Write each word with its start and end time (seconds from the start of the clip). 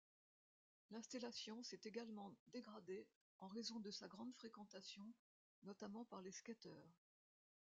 L'installation 0.89 1.61
s'est 1.61 1.81
également 1.85 2.33
dégradée 2.47 3.05
en 3.39 3.47
raison 3.47 3.79
de 3.79 3.91
sa 3.91 4.07
grande 4.07 4.33
fréquentation, 4.33 5.05
notamment 5.61 6.05
par 6.05 6.23
les 6.23 6.31
skaters. 6.31 6.89